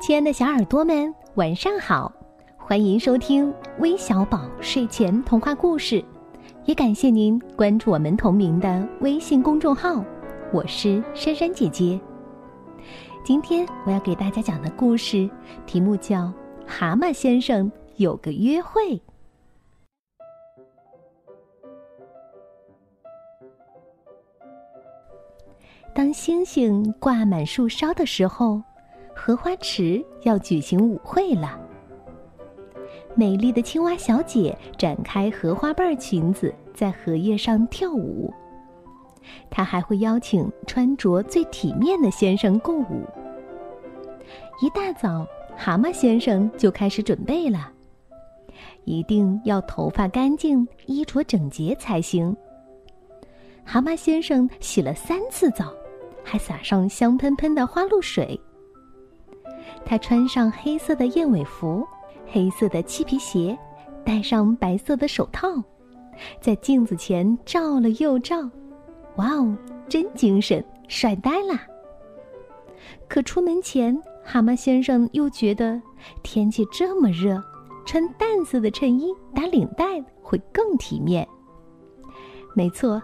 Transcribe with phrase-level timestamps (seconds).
[0.00, 2.12] 亲爱的小耳朵们，晚上好！
[2.56, 6.04] 欢迎收听微小宝睡前童话故事，
[6.64, 10.04] 也感谢您关注我们同名的微信公众号。
[10.52, 11.98] 我是珊珊姐姐。
[13.24, 15.28] 今天我要给大家讲的故事
[15.66, 16.24] 题目叫
[16.66, 18.82] 《蛤蟆先生有个约会》。
[25.94, 28.60] 当星星挂满树梢的时候，
[29.18, 31.58] 荷花池要举行舞会了。
[33.14, 38.32] 美丽的青蛙小姐展开荷花瓣裙子，在荷叶上跳舞。
[39.50, 43.04] 她还会邀请穿着最体面的先生共舞。
[44.60, 47.72] 一大早，蛤蟆先生就开始准备了，
[48.84, 52.36] 一定要头发干净、衣着整洁才行。
[53.64, 55.72] 蛤蟆先生洗了三次澡。
[56.28, 58.38] 还撒上香喷喷的花露水。
[59.84, 61.86] 他穿上黑色的燕尾服，
[62.26, 63.56] 黑色的漆皮鞋，
[64.04, 65.48] 戴上白色的手套，
[66.40, 68.50] 在镜子前照了又照，
[69.16, 69.56] 哇哦，
[69.88, 71.58] 真精神，帅呆了。
[73.08, 75.80] 可出门前，蛤蟆先生又觉得
[76.22, 77.42] 天气这么热，
[77.84, 81.26] 穿淡色的衬衣打领带会更体面。
[82.54, 83.00] 没错。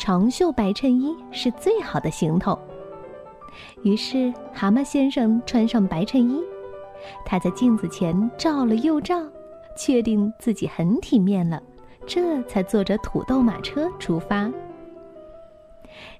[0.00, 2.56] 长袖白衬衣是最好的行头。
[3.82, 6.42] 于是，蛤蟆先生穿上白衬衣，
[7.24, 9.22] 他在镜子前照了又照，
[9.76, 11.62] 确定自己很体面了，
[12.06, 14.50] 这才坐着土豆马车出发。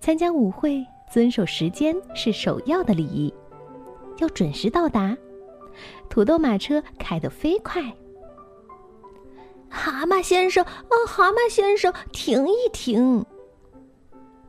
[0.00, 3.32] 参加舞会，遵守时间是首要的礼仪，
[4.18, 5.16] 要准时到达。
[6.08, 7.82] 土豆马车开得飞快。
[9.68, 13.24] 蛤蟆先生，哦，蛤蟆先生，停一停。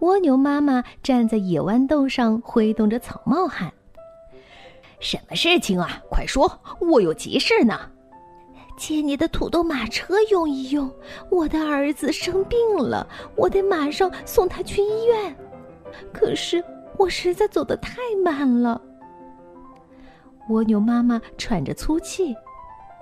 [0.00, 3.70] 蜗牛妈妈站在野豌豆上，挥动着草帽喊
[4.98, 6.02] ：“什么事情啊？
[6.08, 7.78] 快说，我有急事呢。
[8.78, 10.90] 借你的土豆马车用一用，
[11.30, 13.06] 我的儿子生病了，
[13.36, 15.36] 我得马上送他去医院。
[16.14, 16.64] 可是
[16.96, 18.80] 我实在走得太慢了。”
[20.48, 22.34] 蜗牛妈妈喘着粗气：“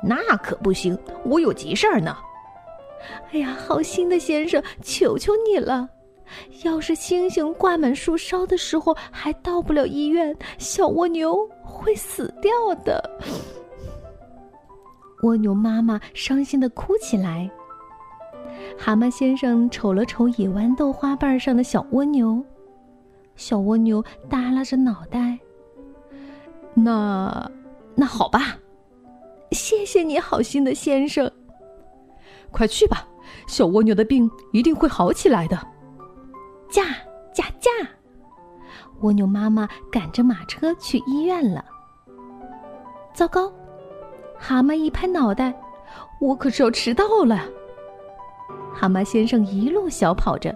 [0.00, 2.16] 那可不行，我有急事儿呢。”
[3.32, 5.88] 哎呀，好心的先生，求求你了！
[6.62, 12.50] 要是星星挂满树梢的时候还到不了医院，小蜗牛会死掉
[12.84, 13.02] 的。
[15.22, 17.50] 蜗牛妈妈伤心的哭起来。
[18.76, 22.44] 蛤蟆先生瞅了瞅野豌豆花瓣上的小蜗牛，
[23.36, 25.38] 小蜗牛耷拉着脑袋。
[26.74, 27.50] 那，
[27.94, 28.58] 那好吧，
[29.52, 31.30] 谢谢你好心的先生。
[32.50, 33.06] 快去吧，
[33.46, 35.73] 小蜗牛的病一定会好起来的。
[36.74, 36.86] 驾
[37.32, 37.70] 驾驾！
[39.02, 41.64] 蜗牛妈妈赶着马车去医院了。
[43.14, 43.48] 糟糕！
[44.36, 45.54] 蛤蟆一拍脑袋，
[46.20, 47.44] 我可是要迟到了。
[48.74, 50.52] 蛤蟆先生一路小跑着。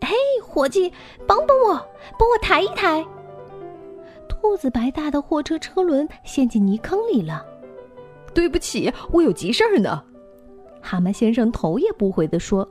[0.00, 0.90] 嘿，伙计，
[1.26, 1.74] 帮帮我，
[2.18, 3.04] 帮我抬一抬！
[4.26, 7.44] 兔子白大的货车车轮陷进泥坑里了。
[8.32, 10.02] 对不起，我有急事儿呢。
[10.80, 12.66] 蛤蟆先生头也不回的说。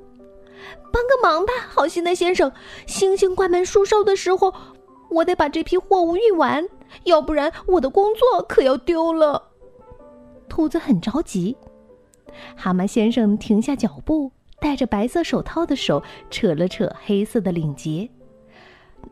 [0.92, 2.52] 帮个忙吧，好心的先生！
[2.86, 4.54] 星星关门树梢的时候，
[5.10, 6.68] 我得把这批货物运完，
[7.04, 9.50] 要不然我的工作可要丢了。
[10.48, 11.56] 兔子很着急。
[12.56, 18.10] 蛤蟆先生停下脚步，戴着白色手套的手扯了扯黑色的领结。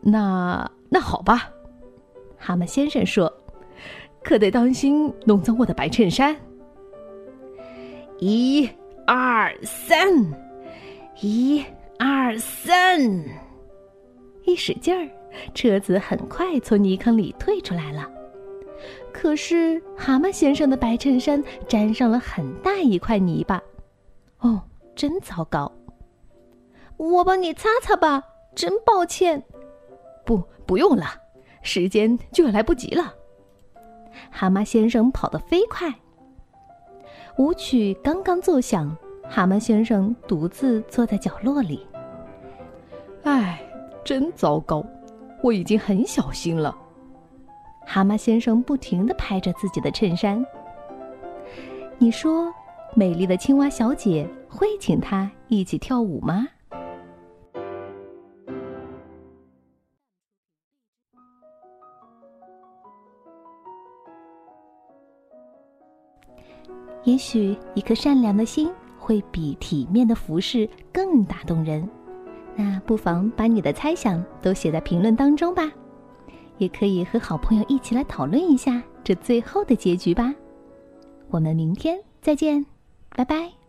[0.01, 1.49] 那那好吧，
[2.37, 3.31] 蛤蟆先生说
[4.23, 6.35] ：“可得当心弄脏我的白衬衫。”
[8.19, 8.69] 一、
[9.05, 10.50] 二、三。
[11.23, 11.63] 一
[11.99, 12.99] 二三，
[14.43, 15.07] 一使劲儿，
[15.53, 18.09] 车子很快从泥坑里退出来了。
[19.13, 23.61] 可是蛤蟆先生的白衬衫沾上了很大一块泥巴，
[24.39, 24.63] 哦，
[24.95, 25.71] 真糟糕！
[26.97, 28.23] 我帮你擦擦吧，
[28.55, 29.43] 真抱歉。
[30.25, 31.05] 不，不用了，
[31.61, 33.13] 时间就要来不及了。
[34.31, 35.93] 蛤蟆先生跑得飞快，
[37.37, 38.97] 舞曲刚刚奏响。
[39.33, 41.87] 蛤蟆先生独自坐在角落里。
[43.23, 43.61] 唉，
[44.03, 44.85] 真糟糕！
[45.41, 46.77] 我已经很小心了。
[47.85, 50.45] 蛤蟆先生不停的拍着自己的衬衫。
[51.97, 52.53] 你说，
[52.93, 56.45] 美丽的青蛙小姐会请他一起跳舞吗？
[67.05, 68.69] 也许一颗善良的心。
[69.11, 71.85] 会比体面的服饰更打动人，
[72.55, 75.69] 那不妨把你的猜想都写在评论当中吧。
[76.57, 80.33] 也可以和好朋友一起来讨论一下这最后的结局吧。
[81.29, 82.65] 我们明天再见，
[83.09, 83.60] 拜拜。